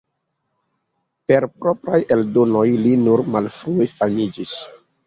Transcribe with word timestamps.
Per 1.31 1.47
propraj 1.65 2.01
eldonoj 2.17 2.67
li 2.87 2.97
nur 3.07 3.25
malfrue 3.37 3.93
famiĝis. 3.99 4.61